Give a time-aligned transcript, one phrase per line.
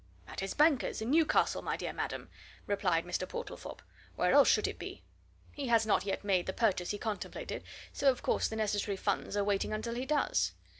[0.27, 2.31] "At his bankers' in Newcastle, my dear madam!"
[2.65, 3.27] replied Mr.
[3.29, 3.83] Portlethorpe.
[4.15, 5.03] "Where else should it be?
[5.51, 7.61] He has not yet made the purchase he contemplated,
[7.93, 10.53] so of course the necessary funds are waiting until he does.